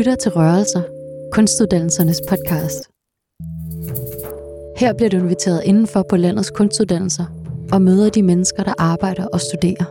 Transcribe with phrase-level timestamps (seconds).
[0.00, 0.82] Lytter til Rørelser,
[1.32, 2.88] kunstuddannelsernes podcast.
[4.76, 7.24] Her bliver du inviteret indenfor på landets kunstuddannelser
[7.72, 9.84] og møder de mennesker, der arbejder og studerer.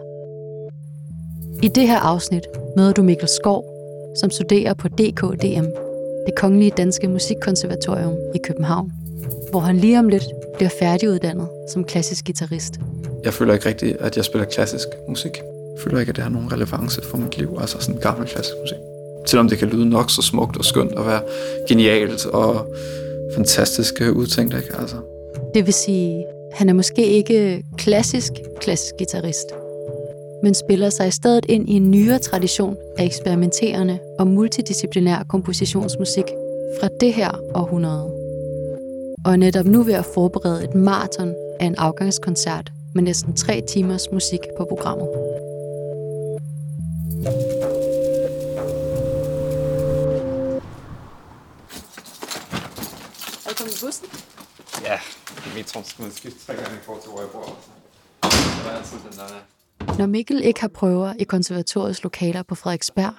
[1.64, 2.44] I det her afsnit
[2.78, 3.66] møder du Mikkel Skov,
[4.20, 5.66] som studerer på DKDM,
[6.26, 8.92] det Kongelige Danske Musikkonservatorium i København,
[9.52, 12.74] hvor han lige om lidt bliver færdiguddannet som klassisk guitarist.
[13.24, 15.38] Jeg føler ikke rigtigt, at jeg spiller klassisk musik.
[15.74, 18.56] Jeg føler ikke, at det har nogen relevance for mit liv, altså sådan gammel klassisk
[18.62, 18.89] musik.
[19.26, 21.22] Selvom det kan lyde nok så smukt og skønt og være
[21.68, 22.76] genialt og
[23.36, 24.76] fantastisk udtænkt, ikke?
[24.80, 24.96] Altså.
[25.54, 29.46] Det vil sige, han er måske ikke klassisk klassisk guitarist,
[30.44, 36.26] men spiller sig i stedet ind i en nyere tradition af eksperimenterende og multidisciplinær kompositionsmusik
[36.80, 38.04] fra det her århundrede.
[39.26, 43.62] Og er netop nu ved at forberede et maraton af en afgangskoncert med næsten tre
[43.68, 45.08] timers musik på programmet.
[53.82, 54.08] Bussen?
[54.84, 55.00] Ja,
[55.36, 57.58] det er metroen skal man skifte tre gange i forhold til, hvor jeg bor.
[58.24, 58.30] Så
[58.64, 63.14] der er altid den der Når Mikkel ikke har prøver i konservatoriets lokaler på Frederiksberg,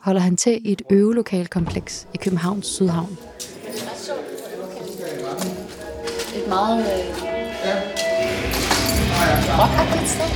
[0.00, 3.18] holder han til i et øvelokalkompleks i Københavns Sydhavn.
[6.36, 7.20] Et meget øh,
[9.60, 10.30] rockagtigt sted.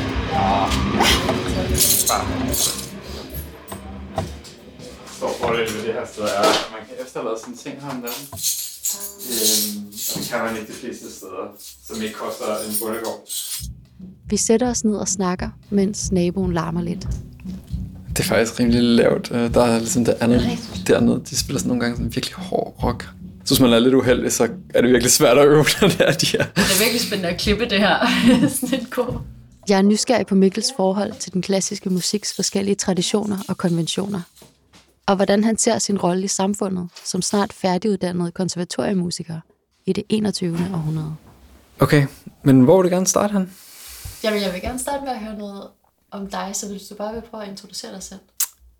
[5.07, 8.01] Så fordelen ved det her sted er, at man kan efterlade sine ting her om
[8.03, 8.39] dagen.
[9.31, 11.45] Øhm, og det kan man ikke de fleste steder,
[11.87, 13.29] som ikke koster en bundegård.
[14.29, 17.07] Vi sætter os ned og snakker, mens naboen larmer lidt.
[18.09, 19.31] Det er faktisk rimelig lavt.
[19.31, 21.23] Øh, Der er ligesom det andet dernede.
[21.31, 23.09] De spiller sådan nogle gange sådan virkelig hård rock.
[23.45, 26.01] Så hvis man er lidt uheldig, så er det virkelig svært at øve, når det
[26.01, 26.45] er de her.
[26.45, 27.97] Det er virkelig spændende at klippe det her.
[28.61, 29.25] Sådan et kor.
[29.69, 34.21] Jeg er nysgerrig på Mikkels forhold til den klassiske musiks forskellige traditioner og konventioner.
[35.07, 39.41] Og hvordan han ser sin rolle i samfundet som snart færdiguddannet konservatoriemusiker
[39.87, 40.59] i det 21.
[40.75, 41.17] århundrede.
[41.81, 42.07] Okay,
[42.43, 43.51] men hvor vil du gerne starte han?
[44.25, 45.63] Jamen, jeg vil gerne starte med at høre noget
[46.11, 48.21] om dig, så hvis du bare vil prøve at introducere dig selv.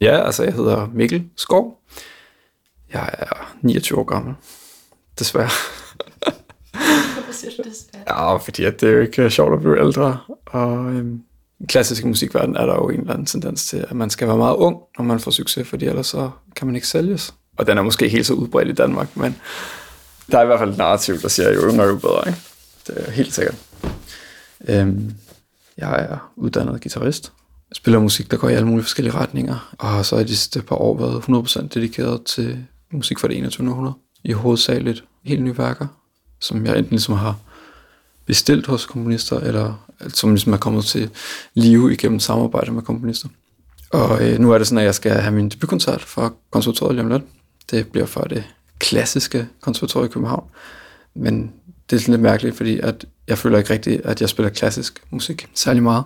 [0.01, 1.81] Ja, altså jeg hedder Mikkel Skov.
[2.93, 4.35] Jeg er 29 år gammel.
[5.19, 5.51] Desværre.
[7.15, 8.05] Hvorfor siger du det svært?
[8.09, 10.19] Ja, fordi det er jo ikke sjovt at blive ældre.
[10.47, 11.23] Og øhm,
[11.67, 14.57] klassiske musikverden er der jo en eller anden tendens til, at man skal være meget
[14.57, 17.35] ung, når man får succes, fordi ellers så kan man ikke sælges.
[17.57, 19.37] Og den er måske helt så udbredt i Danmark, men
[20.31, 22.23] der er i hvert fald et narrativ, der siger, at jo yngre, jo bedre.
[22.27, 22.39] Ikke?
[22.87, 23.57] Det er helt sikkert.
[24.69, 25.15] Øhm,
[25.79, 27.33] jeg er uddannet guitarist.
[27.71, 30.37] Jeg spiller musik, der går i alle mulige forskellige retninger, og har så i de
[30.37, 33.71] sidste par år været 100% dedikeret til musik fra det 21.
[33.71, 33.95] århundrede.
[34.25, 35.87] I hovedsageligt helt nye værker,
[36.41, 37.37] som jeg enten ligesom har
[38.27, 41.11] bestilt hos komponister, eller som ligesom er kommet til
[41.55, 43.29] live igennem samarbejde med komponister.
[43.93, 47.05] Og øh, nu er det sådan, at jeg skal have min debutkoncert fra konservatoriet lige
[47.05, 47.23] om lidt.
[47.71, 48.45] Det bliver for det
[48.79, 50.45] klassiske konservatorium i København.
[51.15, 51.53] Men
[51.91, 55.03] det er sådan lidt mærkeligt, fordi at jeg føler ikke rigtigt, at jeg spiller klassisk
[55.11, 56.05] musik særlig meget.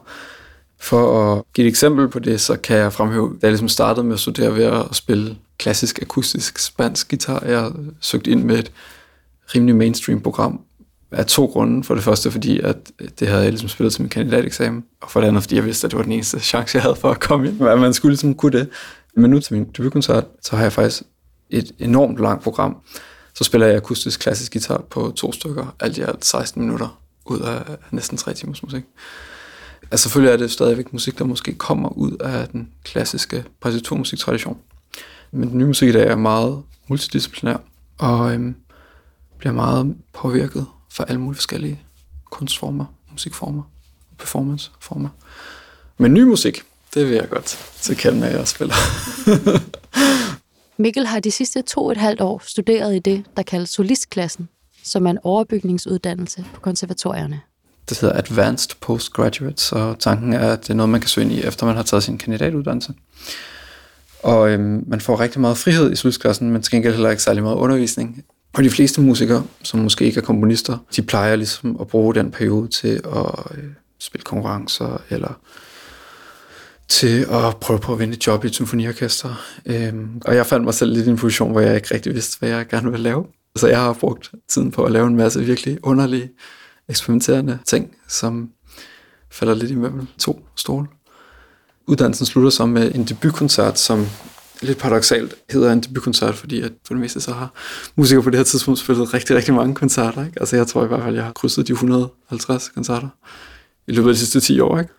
[0.81, 4.07] For at give et eksempel på det, så kan jeg fremhæve, da jeg ligesom startede
[4.07, 7.45] med at studere ved at spille klassisk akustisk spansk guitar.
[7.47, 8.73] Jeg søgte ind med et
[9.55, 10.61] rimelig mainstream program
[11.13, 11.85] af to grunde.
[11.85, 15.11] For det første, fordi at øh, det havde jeg ligesom spillet til min kandidateksamen, og
[15.11, 17.11] for det andet, fordi jeg vidste, at det var den eneste chance, jeg havde for
[17.11, 17.69] at komme ind.
[17.69, 18.69] At man skulle ligesom kunne det.
[19.15, 21.03] Men nu til min debutkoncert, så har jeg faktisk
[21.51, 22.77] et enormt langt program.
[23.35, 27.41] Så spiller jeg akustisk klassisk guitar på to stykker, alt i alt 16 minutter, ud
[27.41, 28.85] af næsten tre timers musik.
[29.91, 34.59] Altså selvfølgelig er det stadigvæk musik, der måske kommer ud af den klassiske partiturmusiktradition.
[35.33, 37.57] Men den nye musik i dag er meget multidisciplinær,
[37.99, 38.55] og øhm,
[39.39, 41.81] bliver meget påvirket fra alle mulige forskellige
[42.31, 43.63] kunstformer, musikformer,
[44.19, 45.09] performanceformer.
[45.99, 46.63] Men ny musik,
[46.95, 48.75] det vil jeg godt tilkende, at jeg spiller.
[50.83, 54.49] Mikkel har de sidste to og et halvt år studeret i det, der kaldes solistklassen,
[54.83, 57.41] som er en overbygningsuddannelse på konservatorierne.
[57.89, 61.35] Det hedder Advanced Postgraduate, så tanken er, at det er noget, man kan søge ind
[61.35, 62.93] i, efter man har taget sin kandidatuddannelse.
[64.23, 67.43] Og øhm, man får rigtig meget frihed i solistklassen, men til gengæld heller ikke særlig
[67.43, 68.25] meget undervisning.
[68.59, 72.31] Og de fleste musikere, som måske ikke er komponister, de plejer ligesom at bruge den
[72.31, 73.65] periode til at øh,
[73.99, 75.41] spille konkurrencer, eller
[76.89, 79.45] til at prøve på at vinde et job i et symfoniorkester.
[79.67, 82.39] Øhm, og jeg fandt mig selv lidt i en position, hvor jeg ikke rigtig vidste,
[82.39, 83.27] hvad jeg gerne ville lave.
[83.57, 86.31] Så jeg har brugt tiden på at lave en masse virkelig underlige,
[86.89, 88.51] eksperimenterende ting, som
[89.31, 90.87] falder lidt imellem to stole.
[91.87, 94.07] Uddannelsen slutter så med en debutkoncert, som
[94.63, 97.53] lidt paradoxalt hedder en debutkoncert, fordi at for det meste så har
[97.97, 100.27] musikere på det her tidspunkt spillet rigtig, rigtig mange koncerter.
[100.27, 100.41] Ikke?
[100.41, 103.09] Altså jeg tror i hvert fald, jeg har krydset de 150 koncerter
[103.87, 104.79] i løbet af de sidste 10 år.
[104.79, 104.93] Ikke?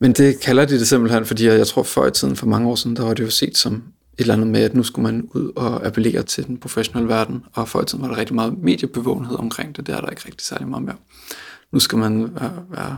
[0.00, 2.74] Men det kalder de det simpelthen, fordi jeg tror før i tiden, for mange år
[2.74, 3.82] siden, der var det jo set som et
[4.18, 7.68] eller andet med, at nu skulle man ud og appellere til den professionelle verden, og
[7.68, 10.68] for tiden var der rigtig meget mediebevågenhed omkring det, der er der ikke rigtig særlig
[10.68, 10.96] meget mere.
[11.72, 12.96] Nu skal man øh, være, være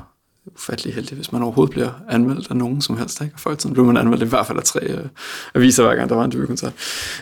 [0.54, 3.20] ufattelig heldig, hvis man overhovedet bliver anmeldt af nogen som helst.
[3.20, 3.34] Ikke?
[3.34, 5.04] Og for tiden blev man anmeldt i hvert fald af tre øh,
[5.54, 6.72] aviser, hver gang der var en debutkoncert.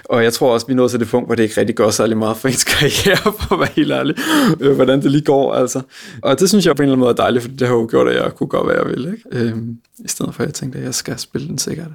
[0.05, 2.17] Og jeg tror også, vi nåede til det punkt, hvor det ikke rigtig gør særlig
[2.17, 4.17] meget for ens karriere, for at være helt ærlig,
[4.61, 5.55] øh, hvordan det lige går.
[5.55, 5.82] Altså.
[6.23, 7.87] Og det synes jeg på en eller anden måde er dejligt, for det har jo
[7.91, 9.12] gjort, at jeg kunne gøre, hvad jeg ville.
[9.12, 9.50] Ikke?
[9.53, 9.56] Øh,
[10.05, 11.91] I stedet for, at jeg tænkte, at jeg skal spille den sikkert.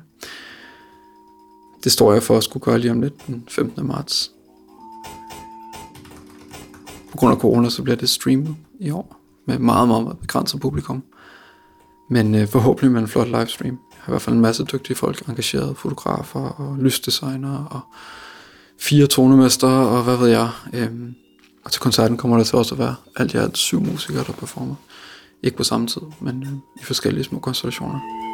[1.83, 3.87] Det står jeg for at skulle gøre lige om lidt, den 15.
[3.87, 4.31] marts.
[7.11, 10.61] På grund af corona, så bliver det streamet i år med meget, meget, meget begrænset
[10.61, 11.03] publikum.
[12.09, 13.79] Men øh, forhåbentlig med en flot livestream.
[13.91, 17.81] Jeg har i hvert fald en masse dygtige folk, engagerede fotografer og lysdesignere og
[18.79, 20.49] fire tonemester og hvad ved jeg.
[20.73, 21.15] Øhm,
[21.65, 24.33] og til koncerten kommer der til også at være alt i alt syv musikere, der
[24.33, 24.75] performer.
[25.43, 28.28] Ikke på samme tid, men øh, i forskellige små konstellationer.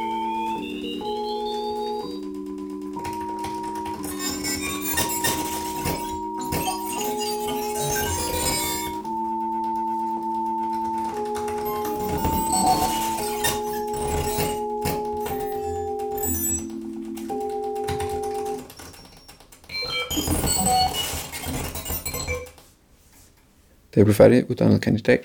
[23.96, 25.20] Da jeg blev færdig uddannet kandidat,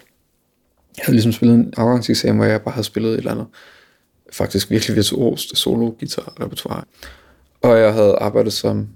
[0.96, 3.46] jeg havde ligesom spillet en afgangseksamen, hvor jeg bare havde spillet et eller andet
[4.32, 6.84] faktisk virkelig virtuost solo guitar repertoire.
[7.62, 8.88] Og jeg havde arbejdet som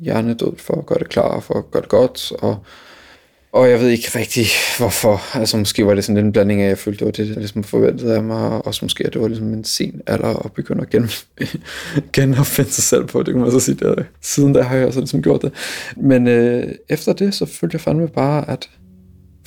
[0.00, 2.64] hjernedød for at gøre det klar, for at gøre det godt, og,
[3.54, 4.46] og jeg ved ikke rigtig
[4.78, 5.36] hvorfor.
[5.38, 7.40] Altså måske var det sådan en blanding af, at jeg følte, det var det, der
[7.40, 10.52] ligesom forventede af mig, og også måske, at det var ligesom en sen alder at
[10.52, 11.10] begynde at gen,
[12.12, 13.22] genopfinde sig selv på.
[13.22, 14.04] Det kan man så sige, der.
[14.20, 15.52] siden da har jeg så ligesom gjort det.
[15.96, 18.70] Men øh, efter det, så følte jeg fandme bare, at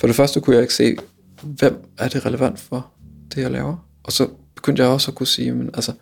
[0.00, 0.96] for det første kunne jeg ikke se,
[1.42, 2.90] hvem er det relevant for
[3.34, 3.88] det, jeg laver.
[4.02, 5.92] Og så begyndte jeg også at kunne sige, men altså,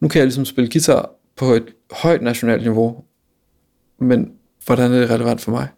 [0.00, 3.04] nu kan jeg ligesom spille guitar på et højt nationalt niveau,
[4.00, 4.30] men
[4.66, 5.68] hvordan er det relevant for mig?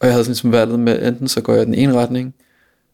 [0.00, 2.34] Og jeg havde sådan ligesom valget med, enten så går jeg den ene retning,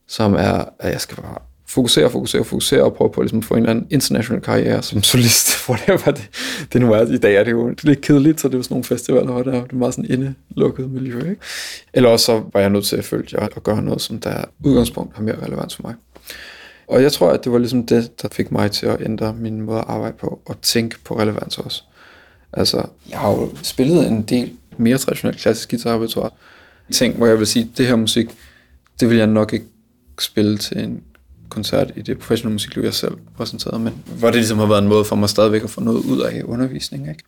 [0.06, 3.54] som er, at jeg skal bare fokusere, fokusere, fokusere og prøve på ligesom at få
[3.54, 6.30] en eller anden international karriere som solist, whatever det,
[6.72, 7.02] det nu er.
[7.06, 9.42] I dag er det jo lidt kedeligt, så det er jo sådan nogle festivaler, hvor
[9.42, 11.18] der er meget sådan indelukket miljø.
[11.18, 11.36] Ikke?
[11.94, 15.16] Eller også så var jeg nødt til at følge at gøre noget, som der udgangspunkt
[15.16, 15.94] har mere relevans for mig.
[16.86, 19.60] Og jeg tror, at det var ligesom det, der fik mig til at ændre min
[19.60, 21.82] måde at arbejde på, og tænke på relevans også.
[22.52, 26.32] Altså, jeg har jo spillet en del mere traditionelt klassisk guitar.
[26.92, 28.26] Ting, hvor jeg vil sige, det her musik,
[29.00, 29.66] det vil jeg nok ikke
[30.20, 31.02] spille til en
[31.48, 34.88] koncert i det professionelle musikliv, jeg selv præsenterede, men hvor det ligesom har været en
[34.88, 37.08] måde for mig stadigvæk at få noget ud af undervisning.
[37.08, 37.24] Ikke?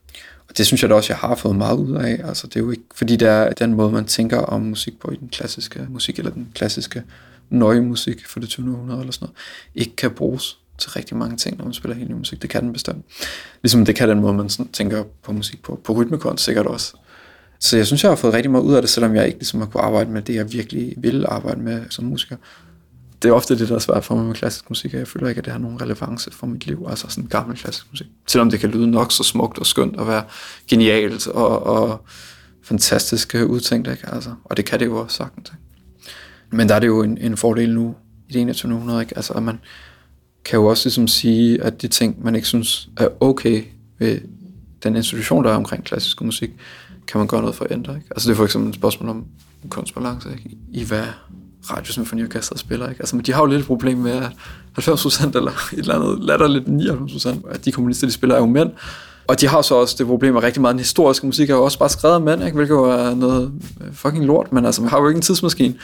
[0.49, 2.21] Og det synes jeg da også, jeg har fået meget ud af.
[2.25, 5.11] Altså, det er jo ikke, fordi det er den måde, man tænker om musik på
[5.11, 7.03] i den klassiske musik, eller den klassiske
[7.51, 8.73] nøje musik for det 20.
[8.73, 9.37] århundrede eller sådan noget,
[9.75, 12.43] ikke kan bruges til rigtig mange ting, når man spiller helt ny musik.
[12.43, 13.05] Det kan den bestemt.
[13.63, 15.81] Ligesom det kan den måde, man sådan tænker på musik på.
[15.85, 16.95] På rytmekunst sikkert også.
[17.61, 19.61] Så jeg synes, jeg har fået rigtig meget ud af det, selvom jeg ikke ligesom
[19.61, 22.37] har kunne arbejde med det, jeg virkelig vil arbejde med som musiker.
[23.23, 25.29] Det er ofte det, der er svært for mig med klassisk musik, og jeg føler
[25.29, 28.07] ikke, at det har nogen relevance for mit liv, altså sådan gammel klassisk musik.
[28.27, 30.25] Selvom det kan lyde nok så smukt og skønt og være
[30.69, 32.05] genialt og, og
[32.63, 34.09] fantastisk udtænkt, ikke?
[34.13, 35.49] Altså, og det kan det jo også sagtens.
[35.49, 36.57] Ikke?
[36.57, 37.95] Men der er det jo en, en fordel nu
[38.29, 38.75] i det 21.
[38.75, 39.17] århundrede, ikke?
[39.17, 39.59] Altså, at man
[40.45, 43.65] kan jo også ligesom sige, at de ting, man ikke synes er okay
[43.99, 44.21] ved
[44.83, 46.51] den institution, der er omkring klassisk musik,
[47.09, 47.95] kan man gøre noget for at ændre.
[47.95, 48.07] Ikke?
[48.11, 49.25] Altså det er for eksempel et spørgsmål om
[49.69, 50.57] kunstbalance, ikke?
[50.73, 51.05] i hvad
[51.71, 52.89] radiosymfoniorkestret spiller.
[52.89, 53.01] Ikke?
[53.01, 54.31] Altså, men de har jo lidt et problem med, at
[54.79, 58.71] 90% eller et eller andet latterligt 99% at de komponister, de spiller, er jo mænd.
[59.27, 61.65] Og de har så også det problem, at rigtig meget den historiske musik er jo
[61.65, 62.55] også bare skrevet af mænd, ikke?
[62.55, 65.75] hvilket jo er noget øh, fucking lort, men altså, man har jo ikke en tidsmaskine.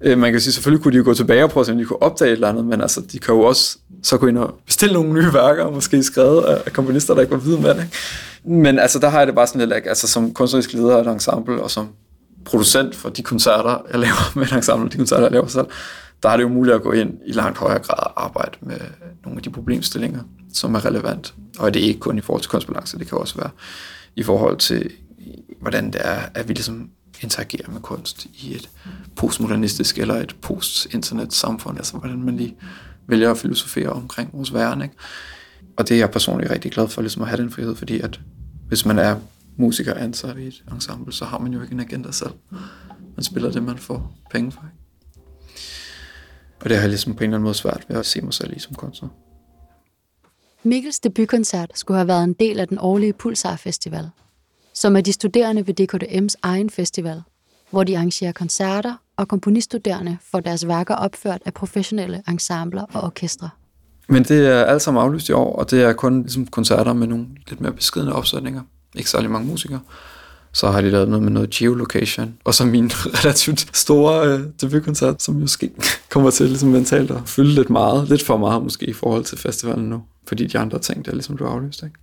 [0.00, 2.02] Øh, man kan sige, selvfølgelig kunne de jo gå tilbage og prøve, om de kunne
[2.02, 4.92] opdage et eller andet, men altså, de kan jo også så gå ind og bestille
[4.92, 7.78] nogle nye værker, måske skrevet af komponister, der ikke var hvide mænd.
[7.80, 7.96] Ikke?
[8.44, 11.12] Men altså, der har jeg det bare sådan lidt, altså som kunstnerisk leder af et
[11.12, 11.88] ensemble, og som
[12.44, 15.66] producent for de koncerter, jeg laver med et ensemble, de koncerter, jeg laver selv,
[16.22, 18.80] der er det jo muligt at gå ind i langt højere grad og arbejde med
[19.24, 20.20] nogle af de problemstillinger,
[20.52, 21.34] som er relevant.
[21.58, 23.50] Og det er ikke kun i forhold til kunstbalance, det kan også være
[24.16, 24.90] i forhold til,
[25.60, 26.90] hvordan det er, at vi ligesom
[27.22, 28.70] interagerer med kunst i et
[29.16, 32.56] postmodernistisk eller et post-internet samfund, altså hvordan man lige
[33.06, 34.82] vælger at filosofere omkring vores verden.
[34.82, 34.94] Ikke?
[35.76, 38.20] Og det er jeg personligt rigtig glad for, ligesom at have den frihed, fordi at
[38.68, 39.16] hvis man er
[39.56, 42.32] musiker ansat i et ensemble, så har man jo ikke en agenda selv.
[43.16, 44.60] Man spiller det, man får penge for.
[44.60, 44.84] Ikke?
[46.60, 48.34] Og det har jeg ligesom på en eller anden måde svært ved at se mig
[48.34, 49.08] selv i som kunstner.
[50.62, 54.10] Mikkels debutkoncert skulle have været en del af den årlige Pulsar Festival,
[54.74, 57.22] som er de studerende ved DKDM's egen festival,
[57.70, 63.50] hvor de arrangerer koncerter, og komponiststuderende får deres værker opført af professionelle ensembler og orkestre.
[64.08, 67.06] Men det er alt sammen aflyst i år, og det er kun ligesom koncerter med
[67.06, 68.62] nogle lidt mere beskedende opsætninger.
[68.94, 69.80] ikke særlig mange musikere.
[70.52, 72.38] Så har de lavet noget med noget geolocation.
[72.44, 75.70] Og så min relativt store øh, debutkoncert, som måske
[76.10, 79.38] kommer til ligesom mentalt at fylde lidt meget, lidt for meget måske i forhold til
[79.38, 80.02] festivalen nu.
[80.26, 81.82] Fordi de andre ting, der ligesom blev aflyst.
[81.82, 81.94] Ikke?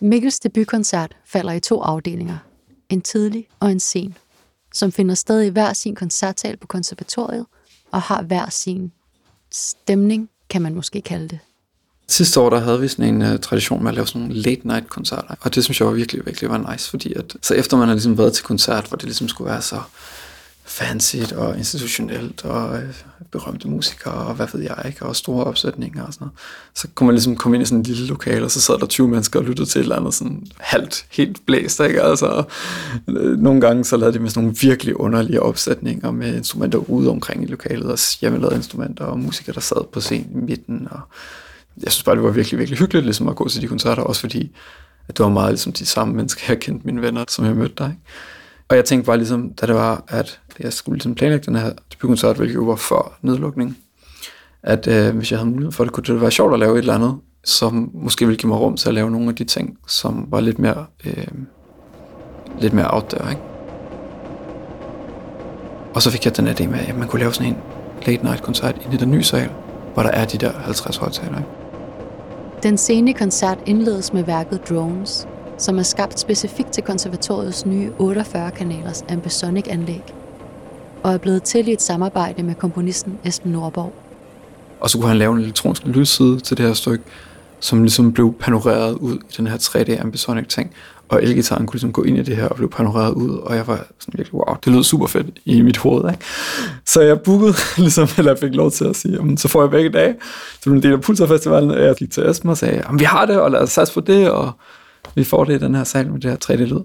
[0.00, 2.38] Mikkels debutkoncert falder i to afdelinger.
[2.88, 4.16] En tidlig og en sen,
[4.74, 7.46] som finder sted i hver sin koncertsal på konservatoriet
[7.90, 8.92] og har hver sin
[9.52, 11.38] stemning, kan man måske kalde det.
[12.08, 14.66] Sidste år der havde vi sådan en uh, tradition med at lave sådan nogle late
[14.66, 17.76] night koncerter, og det synes jeg var virkelig, virkelig var nice, fordi at, så efter
[17.76, 19.80] man har ligesom været til koncert, hvor det ligesom skulle være så
[20.66, 22.94] fancy og institutionelt og øh,
[23.32, 26.38] berømte musikere og hvad ved jeg ikke, og store opsætninger og sådan noget.
[26.74, 28.86] Så kunne man ligesom komme ind i sådan en lille lokale, og så sad der
[28.86, 32.02] 20 mennesker og lyttede til et eller andet sådan halvt, helt blæst, ikke?
[32.02, 32.44] Altså,
[33.08, 37.10] øh, nogle gange så lavede de med sådan nogle virkelig underlige opsætninger med instrumenter ude
[37.10, 41.00] omkring i lokalet, og hjemmelavede instrumenter og musikere, der sad på scenen i midten, og
[41.82, 44.20] jeg synes bare, det var virkelig, virkelig hyggeligt ligesom at gå til de koncerter, også
[44.20, 44.50] fordi
[45.08, 47.74] at det var meget ligesom de samme mennesker, jeg kendte mine venner, som jeg mødte
[47.78, 48.00] der, Ikke?
[48.68, 51.72] Og jeg tænkte bare ligesom, da det var, at jeg skulle ligesom planlægge den her
[51.92, 53.78] debutkoncert, hvilket jo var før nedlukning,
[54.62, 56.78] at øh, hvis jeg havde mulighed for det, kunne det være sjovt at lave et
[56.78, 59.78] eller andet, som måske ville give mig rum til at lave nogle af de ting,
[59.86, 61.26] som var lidt mere, øh,
[62.60, 63.42] lidt mere out there, ikke?
[65.94, 67.58] Og så fik jeg den idé med, at man kunne lave sådan en
[68.06, 69.50] late night koncert i den nye sal,
[69.94, 71.38] hvor der er de der 50 højtaler.
[71.38, 71.50] Ikke?
[72.62, 79.02] Den sene koncert indledes med værket Drones, som er skabt specifikt til konservatoriets nye 48-kanalers
[79.08, 80.02] Ambisonic-anlæg,
[81.02, 83.92] og er blevet til i et samarbejde med komponisten Esben Nordborg.
[84.80, 87.04] Og så kunne han lave en elektronisk lydside til det her stykke,
[87.60, 90.74] som ligesom blev panoreret ud i den her 3D Ambisonic ting.
[91.08, 93.66] Og elgitaren kunne ligesom gå ind i det her og blev panoreret ud, og jeg
[93.66, 96.10] var sådan virkelig, wow, det lød super fedt i mit hoved.
[96.10, 96.24] Ikke?
[96.86, 99.70] Så jeg bookede, ligesom, eller jeg fik lov til at sige, jamen, så får jeg
[99.70, 100.16] begge dage.
[100.54, 103.04] Så blev en del af Pulsar-festivalen, og jeg gik til Esben og sagde, jamen, vi
[103.04, 104.52] har det, og lad os satse på det, og
[105.14, 106.82] vi får det i den her sal med det her 3D-lyd.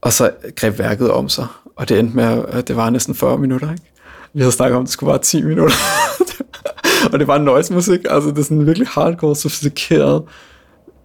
[0.00, 1.46] Og så greb værket om sig,
[1.76, 3.72] og det endte med, at det var næsten 40 minutter.
[3.72, 3.92] Ikke?
[4.34, 5.76] Vi havde snakket om, at det skulle være 10 minutter.
[7.12, 10.22] og det var noise musik, altså det er sådan virkelig hardcore, sofistikeret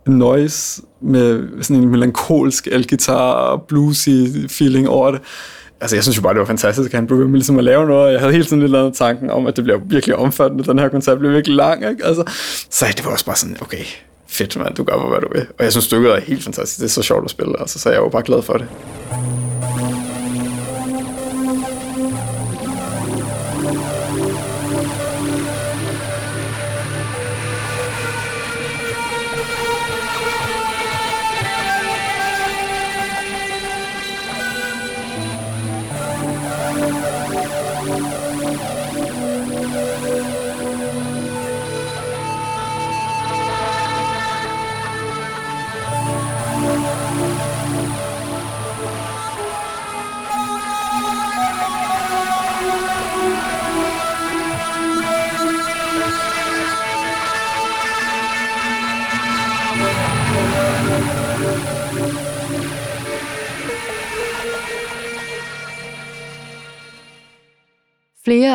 [0.08, 4.10] noise med sådan en melankolsk elgitar bluesy
[4.50, 5.22] feeling over det.
[5.82, 7.64] Altså, jeg synes jo bare, det var fantastisk, at han blev ved med ligesom at
[7.64, 8.12] lave noget.
[8.12, 10.64] Jeg havde hele tiden lidt lavet tanken om, at det bliver virkelig omfattende.
[10.64, 12.06] Den her koncert bliver virkelig lang, ikke?
[12.06, 12.24] Altså,
[12.70, 13.84] så det var også bare sådan, okay,
[14.30, 15.48] fedt mand, du gør, hvad du vil.
[15.58, 16.80] Og jeg synes, stykket er helt fantastisk.
[16.80, 18.68] Det er så sjovt at spille, altså, så jeg er jo bare glad for det.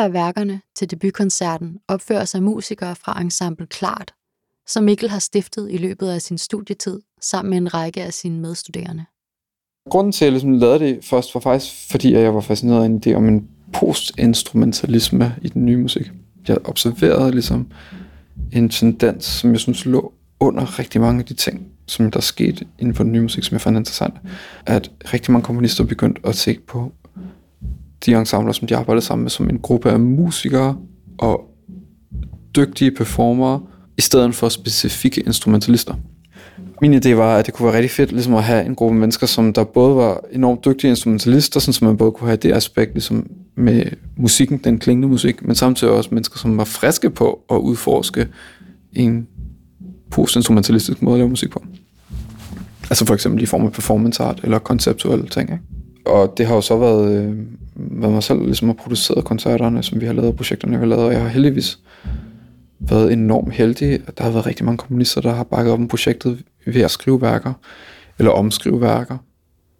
[0.04, 4.14] Af værkerne til debutkoncerten opfører af musikere fra Ensemble Klart,
[4.66, 8.40] som Mikkel har stiftet i løbet af sin studietid sammen med en række af sine
[8.40, 9.04] medstuderende.
[9.90, 12.86] Grunden til, at jeg ligesom lavede det først, var faktisk, fordi jeg var fascineret af
[12.86, 16.10] en idé om en postinstrumentalisme i den nye musik.
[16.48, 17.70] Jeg observerede ligesom
[18.52, 22.66] en tendens, som jeg synes lå under rigtig mange af de ting, som der skete
[22.78, 24.14] inden for den nye musik, som jeg fandt interessant.
[24.66, 26.92] At rigtig mange komponister begyndte at se på
[28.06, 30.76] de ensembler, som de arbejdede sammen med, som en gruppe af musikere
[31.18, 31.40] og
[32.56, 33.60] dygtige performere,
[33.98, 35.94] i stedet for specifikke instrumentalister.
[36.80, 39.26] Min idé var, at det kunne være rigtig fedt ligesom at have en gruppe mennesker,
[39.26, 42.94] som der både var enormt dygtige instrumentalister, sådan, så man både kunne have det aspekt
[42.94, 43.84] ligesom med
[44.16, 48.28] musikken, den klingende musik, men samtidig også mennesker, som var friske på at udforske
[48.92, 49.26] en
[50.10, 51.64] postinstrumentalistisk måde at lave musik på.
[52.90, 55.52] Altså for eksempel i form af performance art eller konceptuelle ting.
[55.52, 55.62] Ikke?
[56.06, 57.36] Og det har jo så været, øh,
[57.76, 61.04] været mig selv, ligesom har produceret koncerterne, som vi har lavet, projekterne, vi har lavet,
[61.04, 61.78] og jeg har heldigvis
[62.78, 65.88] været enormt heldig, at der har været rigtig mange komponister, der har bakket op om
[65.88, 67.52] projektet ved at skrive værker,
[68.18, 69.18] eller omskrive værker,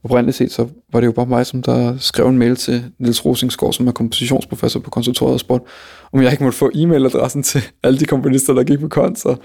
[0.04, 3.24] oprindeligt set, så var det jo bare mig, som der skrev en mail til Niels
[3.24, 5.70] Rosingsgaard, som er kompositionsprofessor på konservatoriet og spurgte,
[6.12, 9.38] om jeg ikke måtte få e-mailadressen til alle de komponister, der gik på kons, og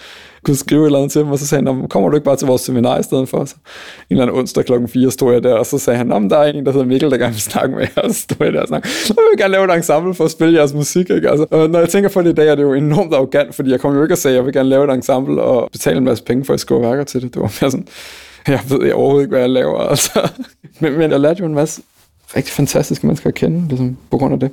[0.44, 2.36] kunne skrive et eller andet til dem, og så sagde han, kommer du ikke bare
[2.36, 3.46] til vores seminar i stedet for?
[3.46, 3.62] Så en
[4.10, 6.52] eller anden onsdag klokken 4 stod jeg der, og så sagde han, om der er
[6.52, 8.62] en, der hedder Mikkel, der gerne vil snakke med jer, og så stod jeg der
[8.62, 11.30] og snakkede, jeg vil gerne lave et ensemble for at spille jeres musik, ikke?
[11.30, 13.72] Altså, og når jeg tænker på det i dag, er det jo enormt arrogant, fordi
[13.72, 16.04] jeg kom jo ikke og sagde, jeg vil gerne lave et ensemble og betale en
[16.04, 17.34] masse penge for at skrive værker til det.
[17.34, 17.88] Det var mere sådan,
[18.48, 19.80] jeg ved jeg overhovedet ikke, hvad jeg laver.
[19.80, 20.30] Altså.
[20.80, 21.82] Men, men jeg lærte jo en masse
[22.36, 24.52] rigtig fantastiske mennesker at kende, ligesom, på grund af det.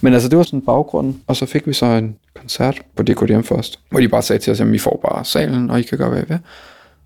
[0.00, 3.40] Men altså, det var sådan baggrunden, og så fik vi så en koncert på DKDM
[3.42, 5.98] først, hvor de bare sagde til os, at vi får bare salen, og I kan
[5.98, 6.38] gøre, hvad I vil.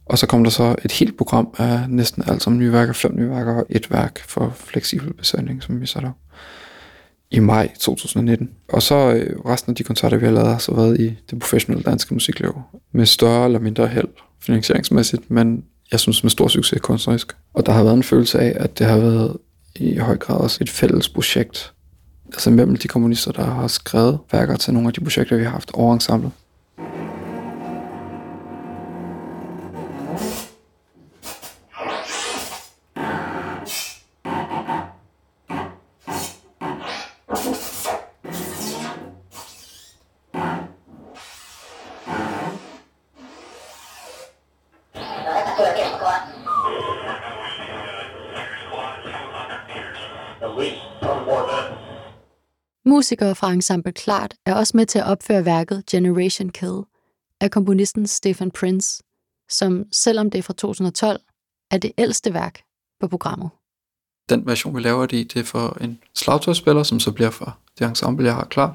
[0.07, 3.17] Og så kom der så et helt program af næsten alt som nye værker, fem
[3.17, 6.15] nye værker og et værk for fleksibel besætning, som vi satte op
[7.31, 8.51] i maj 2019.
[8.69, 11.39] Og så øh, resten af de koncerter, vi har lavet, har så været i det
[11.39, 12.55] professionelle danske musikliv.
[12.93, 14.09] Med større eller mindre held
[14.47, 17.37] finansieringsmæssigt, men jeg synes med stor succes kunstnerisk.
[17.55, 19.37] Og der har været en følelse af, at det har været
[19.77, 21.73] i høj grad også et fælles projekt.
[22.27, 25.51] Altså mellem de komponister, der har skrevet værker til nogle af de projekter, vi har
[25.51, 25.93] haft over
[53.07, 56.81] Musikere fra Ensemble Klart er også med til at opføre værket Generation Kill
[57.41, 59.03] af komponisten Stefan Prince,
[59.51, 61.21] som selvom det er fra 2012,
[61.71, 62.63] er det ældste værk
[63.01, 63.51] på programmet.
[64.29, 67.59] Den version, vi laver det i, det er for en slagtøjspiller, som så bliver for
[67.79, 68.75] det ensemble, jeg har klart,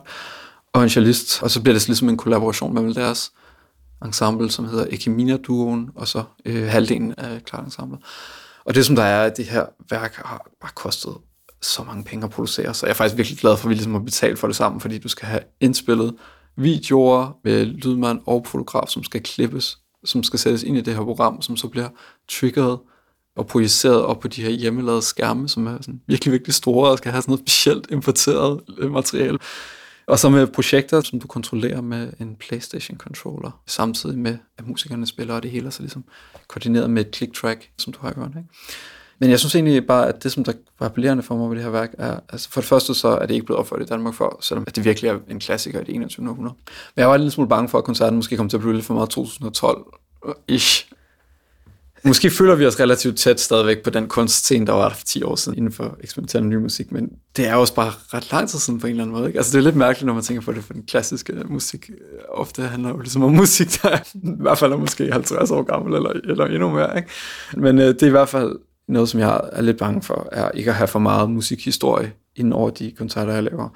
[0.74, 3.32] og en cellist, og så bliver det ligesom en kollaboration mellem deres
[4.06, 7.98] ensemble, som hedder Ekimina-duoen, og så øh, halvdelen af Klart Ensemble.
[8.66, 11.14] Og det, som der er, at det her værk har bare kostet
[11.62, 13.94] så mange penge at producere, så jeg er faktisk virkelig glad for, at vi ligesom
[13.94, 16.16] har betalt for det sammen, fordi du skal have indspillet
[16.56, 21.04] videoer med lydmand og fotograf, som skal klippes, som skal sættes ind i det her
[21.04, 21.90] program, som så bliver
[22.30, 22.80] triggeret
[23.36, 26.98] og projiceret op på de her hjemmelavede skærme, som er sådan virkelig, virkelig store og
[26.98, 29.40] skal have sådan noget specielt importeret øh, materiale.
[30.08, 35.08] Og så med projekter, som du kontrollerer med en PlayStation controller, samtidig med, at musikerne
[35.08, 36.04] spiller, og det hele er så ligesom
[36.48, 38.50] koordineret med et click track, som du har i Ikke?
[39.22, 41.64] Men jeg synes egentlig bare, at det, som der var appellerende for mig ved det
[41.64, 44.14] her værk, er, altså for det første så er det ikke blevet opført i Danmark
[44.14, 46.30] før, selvom det virkelig er en klassiker i det 21.
[46.30, 46.56] århundrede.
[46.96, 48.86] Men jeg var lidt smule bange for, at koncerten måske kom til at blive lidt
[48.86, 50.92] for meget 2012-ish.
[52.04, 55.24] Måske føler vi os relativt tæt stadigvæk på den kunstscene, der var der for 10
[55.24, 58.60] år siden inden for eksperimenterende ny musik, men det er også bare ret lang tid
[58.60, 59.28] siden på en eller anden måde.
[59.28, 59.40] Ikke?
[59.40, 62.20] Altså det er lidt mærkeligt, når man tænker på det, for den klassiske musik øh,
[62.30, 65.94] ofte handler jo ligesom om musik, der i hvert fald er måske 50 år gammel
[65.96, 66.98] eller, eller endnu mere.
[66.98, 67.10] Ikke?
[67.58, 68.56] Men øh, det er i hvert fald
[68.94, 72.54] noget, som jeg er lidt bange for, er ikke at have for meget musikhistorie inden
[72.54, 73.70] over de koncerter, jeg laver.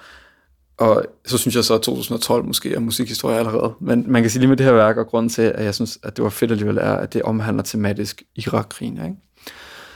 [0.78, 3.73] Og så synes jeg så, at 2012 måske er musikhistorie allerede.
[3.82, 5.99] Men man kan sige lige med det her værk, og grunden til, at jeg synes,
[6.04, 8.97] at det var fedt alligevel, er, at det omhandler tematisk Irak-krigen.
[8.97, 9.15] Ikke?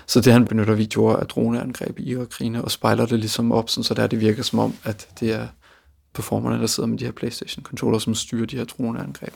[0.07, 3.83] Så det han benytter videoer af droneangreb i Irak-krigen, og spejler det ligesom op, sådan,
[3.83, 5.47] så der det virker som om, at det er
[6.13, 9.33] performerne, der sidder med de her Playstation-controller, som styrer de her droneangreb.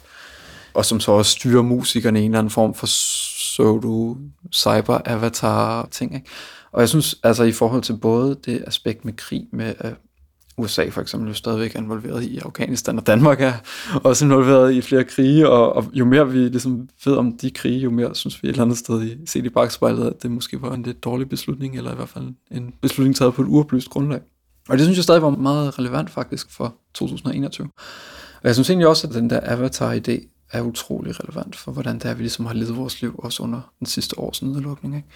[0.73, 2.87] Og som så også styrer musikerne i en eller anden form for
[3.55, 4.17] så du
[4.51, 6.15] cyber avatar ting.
[6.15, 6.27] Ikke?
[6.71, 9.97] Og jeg synes altså i forhold til både det aspekt med krig med øh, uh,
[10.57, 13.53] USA for eksempel er stadigvæk involveret i Afghanistan, og Danmark er
[14.09, 17.79] også involveret i flere krige, og, og jo mere vi ligesom ved om de krige,
[17.79, 20.61] jo mere synes vi et eller andet sted i set i bagspejlet, at det måske
[20.61, 23.89] var en lidt dårlig beslutning, eller i hvert fald en beslutning taget på et uoplyst
[23.89, 24.19] grundlag.
[24.69, 27.69] Og det synes jeg stadig var meget relevant faktisk for 2021.
[28.41, 32.05] Og jeg synes egentlig også, at den der avatar-idé er utrolig relevant for, hvordan det
[32.05, 34.95] er, vi ligesom har levet vores liv, også under den sidste års nedlukning.
[34.95, 35.07] Ikke?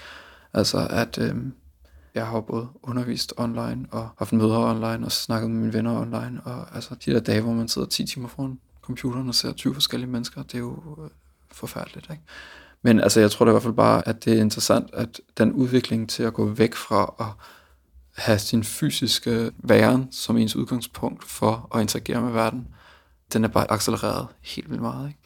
[0.53, 1.35] Altså at øh,
[2.15, 6.41] jeg har både undervist online og haft møder online og snakket med mine venner online.
[6.43, 9.73] Og altså de der dage, hvor man sidder 10 timer foran computeren og ser 20
[9.73, 11.09] forskellige mennesker, det er jo øh,
[11.51, 12.07] forfærdeligt.
[12.11, 12.23] Ikke?
[12.81, 15.51] Men altså, jeg tror da i hvert fald bare, at det er interessant, at den
[15.51, 17.47] udvikling til at gå væk fra at
[18.23, 22.67] have sin fysiske væren som ens udgangspunkt for at interagere med verden,
[23.33, 25.07] den er bare accelereret helt vildt meget.
[25.07, 25.19] Ikke?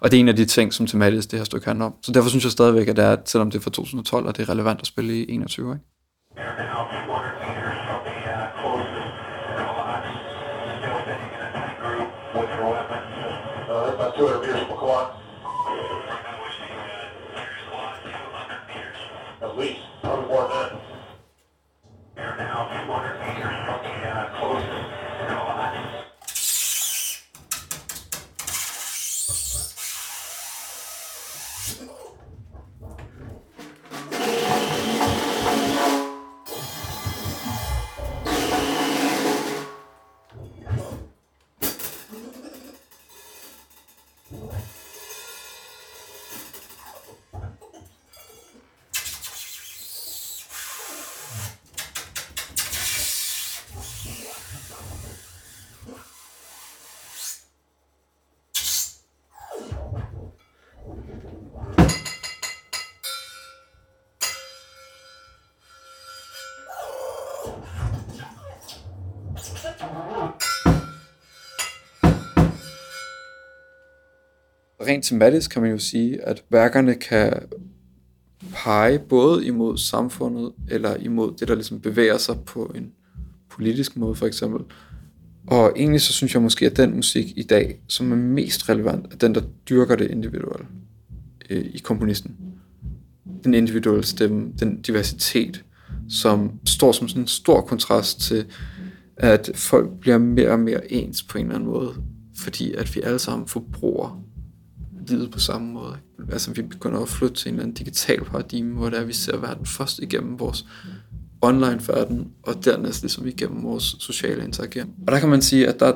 [0.00, 1.94] Og det er en af de ting, som tematisk det her stykke handler om.
[2.02, 4.42] Så derfor synes jeg stadigvæk, at det er, selvom det er fra 2012, at det
[4.42, 5.72] er relevant at spille i 21.
[5.72, 6.65] Ikke?
[74.86, 77.32] Rent tematisk kan man jo sige, at værkerne kan
[78.54, 82.92] pege både imod samfundet, eller imod det, der ligesom bevæger sig på en
[83.50, 84.60] politisk måde, for eksempel.
[85.46, 89.12] Og egentlig så synes jeg måske, at den musik i dag, som er mest relevant,
[89.12, 90.66] er den, der dyrker det individuelle
[91.50, 92.36] øh, i komponisten.
[93.44, 95.64] Den individuelle stemme, den diversitet,
[96.08, 98.46] som står som sådan en stor kontrast til,
[99.16, 101.94] at folk bliver mere og mere ens på en eller anden måde,
[102.36, 104.22] fordi at vi alle sammen forbruger
[105.10, 105.98] livet på samme måde.
[106.32, 109.12] Altså vi begynder at flytte til en eller anden digital paradigme, hvor det er, vi
[109.12, 110.66] ser verden først igennem vores
[111.40, 114.94] online verden, og dernæst ligesom igennem vores sociale interagering.
[115.06, 115.92] Og der kan man sige, at der,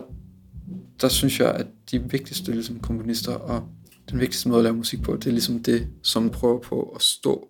[1.00, 3.68] der synes jeg, at de vigtigste ligesom komponister og
[4.10, 7.02] den vigtigste måde at lave musik på, det er ligesom det, som prøver på at
[7.02, 7.48] stå,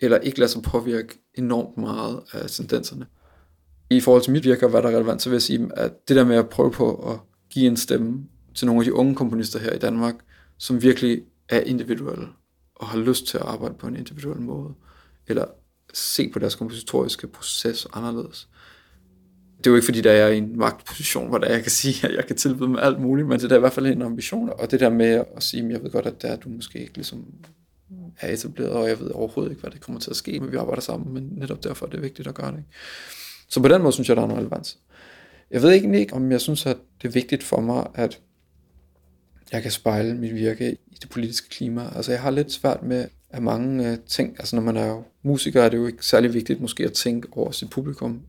[0.00, 3.06] eller ikke lade sig påvirke enormt meget af tendenserne.
[3.90, 6.08] I forhold til mit virke og hvad der er relevant, så vil jeg sige, at
[6.08, 7.18] det der med at prøve på at
[7.50, 10.14] give en stemme til nogle af de unge komponister her i Danmark,
[10.58, 12.28] som virkelig er individuelle
[12.74, 14.74] og har lyst til at arbejde på en individuel måde,
[15.26, 15.44] eller
[15.94, 18.48] se på deres kompositoriske proces anderledes.
[19.58, 22.08] Det er jo ikke fordi, der er i en magtposition, hvor der jeg kan sige,
[22.08, 24.50] at jeg kan tilbyde dem alt muligt, men det er i hvert fald en ambition.
[24.58, 26.94] Og det der med at sige, at jeg ved godt, at der du måske ikke
[26.94, 27.26] ligesom
[28.20, 30.56] er etableret, og jeg ved overhovedet ikke, hvad det kommer til at ske, men vi
[30.56, 32.58] arbejder sammen, men netop derfor er det vigtigt at gøre det.
[32.58, 32.70] Ikke?
[33.48, 34.78] Så på den måde synes jeg, der er en relevans.
[35.50, 38.20] Jeg ved egentlig ikke, om jeg synes, at det er vigtigt for mig, at
[39.52, 41.90] jeg kan spejle mit virke i det politiske klima.
[41.96, 45.02] Altså jeg har lidt svært med at mange øh, ting, altså når man er jo
[45.22, 48.20] musiker, er det jo ikke særlig vigtigt måske at tænke over sit publikum,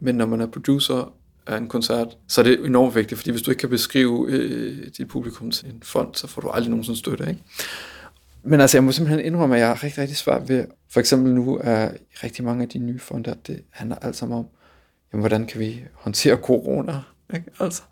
[0.00, 1.14] men når man er producer
[1.46, 4.86] af en koncert, så er det enormt vigtigt, fordi hvis du ikke kan beskrive øh,
[4.98, 7.40] dit publikum til en fond, så får du aldrig nogensinde støtte, ikke?
[8.42, 11.34] Men altså, jeg må simpelthen indrømme, at jeg har rigtig, rigtig svært ved, for eksempel
[11.34, 11.90] nu er
[12.22, 14.46] rigtig mange af de nye fonder, det handler alt sammen om,
[15.12, 17.00] jamen, hvordan kan vi håndtere corona,
[17.34, 17.46] ikke?
[17.60, 17.82] Altså,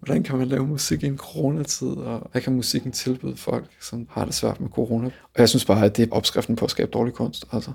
[0.00, 4.06] hvordan kan man lave musik i en coronatid, og hvad kan musikken tilbyde folk, som
[4.10, 5.06] har det svært med corona.
[5.06, 7.44] Og jeg synes bare, at det er opskriften på at skabe dårlig kunst.
[7.52, 7.70] Altså.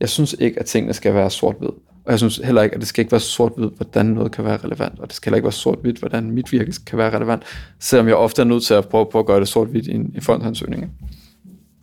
[0.00, 1.68] Jeg synes ikke, at tingene skal være sort-hvid.
[2.04, 4.56] Og jeg synes heller ikke, at det skal ikke være sort-hvid, hvordan noget kan være
[4.56, 4.98] relevant.
[4.98, 7.42] Og det skal heller ikke være sort-hvid, hvordan mit virke kan være relevant.
[7.78, 10.12] Selvom jeg ofte er nødt til at prøve på at gøre det sort-hvid i en,
[10.14, 10.92] en fondsansøgning.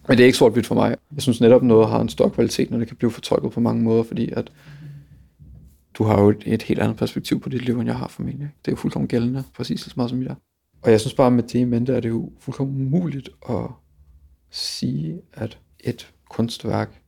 [0.07, 0.95] Men det er ikke sort-hvidt for mig.
[1.15, 3.83] Jeg synes netop, noget har en stor kvalitet, når det kan blive fortolket på mange
[3.83, 4.51] måder, fordi at
[5.97, 8.51] du har jo et, et helt andet perspektiv på dit liv, end jeg har formentlig.
[8.65, 10.36] Det er jo fuldkommen gældende, præcis så meget som jeg er.
[10.81, 13.67] Og jeg synes bare, med det i mente, er det jo fuldkommen umuligt at
[14.49, 17.01] sige, at et kunstværk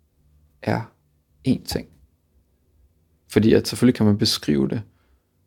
[0.61, 0.81] er
[1.47, 1.87] én ting.
[3.29, 4.81] Fordi at selvfølgelig kan man beskrive det,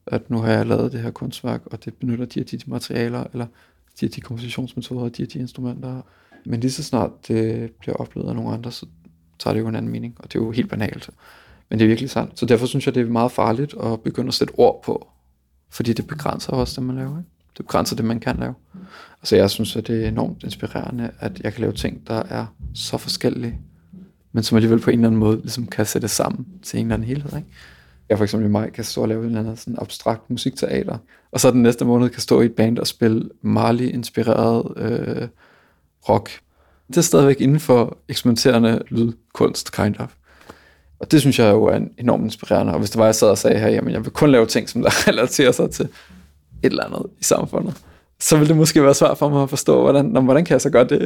[0.07, 3.24] at nu har jeg lavet det her kunstværk, og det benytter de og de materialer,
[3.33, 3.46] eller
[4.00, 6.03] de og de kompositionsmetoder, de og de instrumenter.
[6.46, 8.87] Men lige så snart det bliver oplevet af nogle andre, så
[9.38, 11.11] tager det jo en anden mening, og det er jo helt banalt.
[11.70, 12.38] Men det er virkelig sandt.
[12.38, 15.09] Så derfor synes jeg, det er meget farligt at begynde at sætte ord på.
[15.70, 17.18] Fordi det begrænser også det, man laver.
[17.18, 17.30] Ikke?
[17.56, 18.54] Det begrænser det, man kan lave.
[19.22, 22.46] Altså jeg synes, at det er enormt inspirerende, at jeg kan lave ting, der er
[22.74, 23.59] så forskellige,
[24.33, 26.94] men som alligevel på en eller anden måde ligesom kan sætte sammen til en eller
[26.94, 27.37] anden helhed.
[27.37, 27.48] Ikke?
[28.09, 30.98] Jeg for eksempel i maj kan stå og lave en eller anden sådan abstrakt musikteater,
[31.33, 35.28] og så den næste måned kan stå i et band og spille Marley-inspireret øh,
[36.09, 36.30] rock.
[36.88, 40.14] Det er stadigvæk inden for eksperimenterende lydkunst, kind of.
[41.00, 42.72] Og det synes jeg jo er enormt inspirerende.
[42.72, 44.68] Og hvis det var, jeg sad og sagde her, jamen jeg vil kun lave ting,
[44.68, 45.84] som der relaterer sig til
[46.62, 47.74] et eller andet i samfundet,
[48.20, 50.60] så ville det måske være svært for mig at forstå, hvordan, når, hvordan kan jeg
[50.60, 51.00] så gøre det?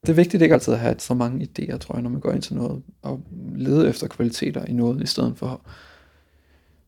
[0.00, 2.32] Det er vigtigt ikke altid at have så mange idéer, tror jeg, når man går
[2.32, 3.20] ind til noget, og
[3.56, 5.60] lede efter kvaliteter i noget, i stedet for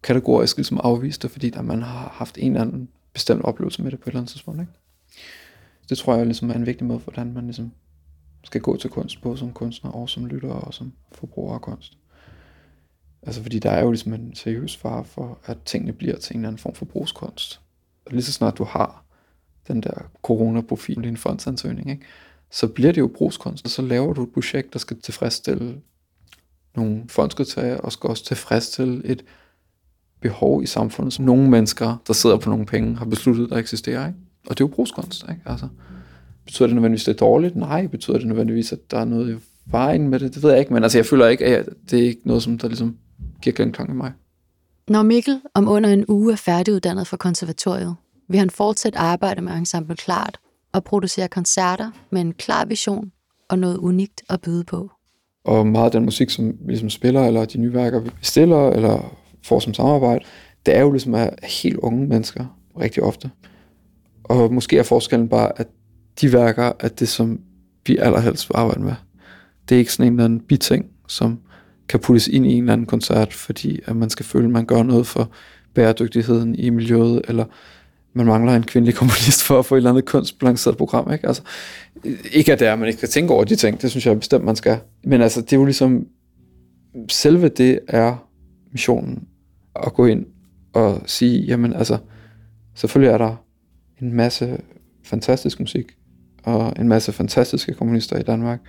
[0.02, 3.90] kategorisk ligesom afvise det, fordi der man har haft en eller anden bestemt oplevelse med
[3.90, 4.61] det på et eller andet tidspunkt.
[4.61, 4.72] Ikke?
[5.88, 7.72] Det tror jeg ligesom er en vigtig måde, hvordan man ligesom
[8.44, 11.98] skal gå til kunst, både som kunstner og som lytter og som forbruger af kunst.
[13.22, 16.40] Altså fordi der er jo ligesom en seriøs fare for, at tingene bliver til en
[16.40, 17.61] eller anden form for brugskunst.
[18.06, 19.04] Og lige så snart du har
[19.68, 22.02] den der coronaprofil i en fondsansøgning, ikke?
[22.50, 25.80] så bliver det jo brugskunst, og så laver du et projekt, der skal tilfredsstille
[26.76, 29.24] nogle fondskriterier, og skal også tilfredsstille et
[30.20, 34.06] behov i samfundet, som nogle mennesker, der sidder på nogle penge, har besluttet, der eksisterer.
[34.06, 34.18] Ikke?
[34.46, 35.24] Og det er jo brugskunst.
[35.28, 35.42] Ikke?
[35.46, 35.68] Altså,
[36.44, 37.56] betyder det nødvendigvis, det er dårligt?
[37.56, 37.87] Nej.
[37.87, 40.35] Betyder det nødvendigvis, at der er noget i vejen med det?
[40.35, 42.59] Det ved jeg ikke, men altså, jeg føler ikke, at det er ikke noget, som
[42.59, 42.96] der ligesom
[43.42, 44.12] giver genklang i mig.
[44.88, 47.96] Når Mikkel om under en uge er færdiguddannet fra konservatoriet,
[48.29, 50.38] vil han fortsat arbejde med Ensemble Klart
[50.72, 53.12] og producere koncerter med en klar vision
[53.48, 54.90] og noget unikt at byde på.
[55.44, 58.70] Og meget af den musik, som vi ligesom spiller, eller de nye værker, vi bestiller,
[58.70, 60.24] eller får som samarbejde,
[60.66, 63.31] det er jo ligesom af helt unge mennesker, rigtig ofte.
[64.24, 65.68] Og måske er forskellen bare, at
[66.20, 67.40] de værker er det, som
[67.87, 68.94] vi allerhelst vil arbejde med.
[69.68, 71.38] Det er ikke sådan en eller anden biting, som
[71.90, 74.66] kan puttes ind i en eller anden koncert, fordi at man skal føle, at man
[74.66, 75.31] gør noget for
[75.74, 77.44] bæredygtigheden i miljøet, eller
[78.12, 81.12] man mangler en kvindelig komponist for at få et eller andet kunstbalanceret program.
[81.12, 81.26] Ikke?
[81.26, 81.42] Altså,
[82.33, 84.18] ikke at det er, at man ikke skal tænke over de ting, det synes jeg
[84.18, 84.79] bestemt, man skal.
[85.05, 86.07] Men altså, det er jo ligesom,
[87.09, 88.29] selve det er
[88.72, 89.24] missionen,
[89.87, 90.26] at gå ind
[90.72, 91.98] og sige, jamen altså,
[92.74, 93.44] selvfølgelig er der
[94.03, 94.61] en masse
[95.05, 95.87] fantastisk musik,
[96.42, 98.61] og en masse fantastiske komponister i Danmark,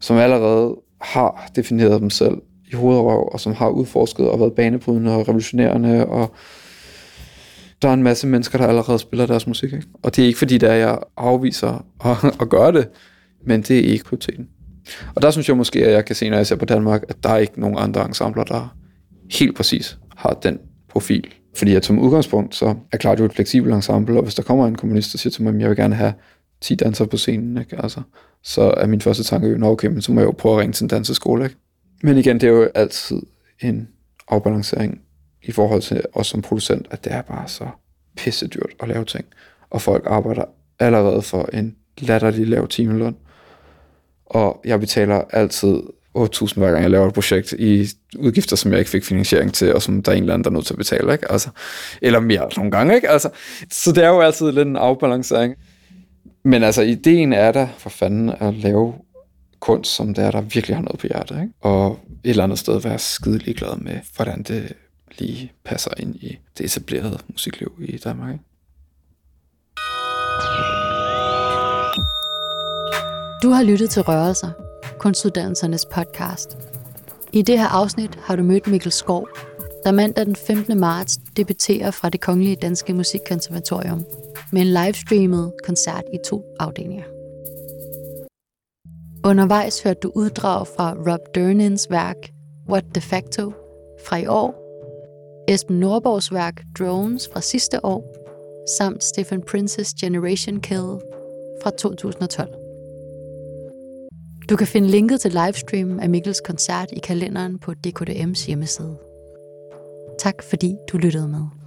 [0.00, 2.34] som allerede har defineret dem selv
[2.72, 6.34] i hovedrøv, og som har udforsket og været banebrydende og revolutionerende, og
[7.82, 9.72] der er en masse mennesker, der allerede spiller deres musik.
[9.72, 9.86] Ikke?
[10.02, 12.88] Og det er ikke fordi, der jeg afviser at, at gøre det,
[13.46, 14.48] men det er ikke prioriteten.
[15.14, 17.16] Og der synes jeg måske, at jeg kan se, når jeg ser på Danmark, at
[17.22, 18.76] der er ikke nogen andre ensembler, der
[19.30, 21.26] helt præcis har den profil.
[21.56, 24.66] Fordi at som udgangspunkt, så er klart jo et fleksibelt ensemble, og hvis der kommer
[24.66, 26.12] en kommunist, der siger til mig, at jeg vil gerne have
[26.60, 27.82] 10 dansere på scenen, ikke?
[27.82, 28.00] Altså,
[28.42, 30.72] så er min første tanke jo, okay, men så må jeg jo prøve at ringe
[30.72, 31.44] til en danseskole.
[31.44, 31.56] Ikke?
[32.02, 33.22] Men igen, det er jo altid
[33.60, 33.88] en
[34.28, 35.00] afbalancering
[35.42, 37.66] i forhold til os som producent, at det er bare så
[38.16, 39.24] pisse dyrt at lave ting.
[39.70, 40.44] Og folk arbejder
[40.78, 43.16] allerede for en latterlig lav timeløn.
[44.26, 45.80] Og jeg betaler altid
[46.18, 47.88] 8.000 hver gang jeg laver et projekt i
[48.18, 50.50] udgifter, som jeg ikke fik finansiering til, og som der er en eller anden, der
[50.50, 51.12] er nødt til at betale.
[51.12, 51.32] Ikke?
[51.32, 51.48] Altså,
[52.02, 52.94] eller mere nogle gange.
[52.94, 53.08] Ikke?
[53.08, 53.30] Altså,
[53.70, 55.54] så det er jo altid lidt en afbalancering.
[56.46, 58.94] Men altså, ideen er der for fanden at lave
[59.60, 61.40] kunst, som der, der virkelig har noget på hjertet.
[61.40, 61.52] Ikke?
[61.60, 64.72] Og et eller andet sted være skide ligeglad med, hvordan det
[65.18, 68.32] lige passer ind i det etablerede musikliv i Danmark.
[68.32, 68.44] Ikke?
[73.42, 74.50] Du har lyttet til Rørelser,
[74.98, 76.56] kunstuddannelsernes podcast.
[77.32, 79.28] I det her afsnit har du mødt Mikkel Skov,
[79.84, 80.80] der mandag den 15.
[80.80, 84.04] marts debuterer fra det Kongelige Danske Musikkonservatorium
[84.52, 87.04] med en livestreamet koncert i to afdelinger.
[89.26, 92.16] Undervejs hørte du uddrag fra Rob Dernins værk
[92.68, 93.52] What de facto
[94.04, 94.66] fra i år,
[95.48, 98.16] Esben Norborgs værk Drones fra sidste år,
[98.78, 101.00] samt Stephen Prince's Generation Kill
[101.62, 102.48] fra 2012.
[104.48, 108.96] Du kan finde linket til livestream af Mikkels koncert i kalenderen på DKDM's hjemmeside.
[110.18, 111.65] Tak fordi du lyttede med.